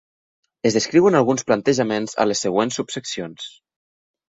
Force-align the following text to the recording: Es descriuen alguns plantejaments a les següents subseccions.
Es 0.69 0.77
descriuen 0.77 1.17
alguns 1.19 1.45
plantejaments 1.51 2.17
a 2.25 2.29
les 2.29 2.43
següents 2.47 2.81
subseccions. 2.83 3.49